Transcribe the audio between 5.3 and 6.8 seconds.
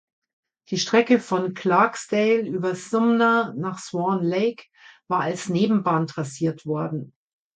Nebenbahn trassiert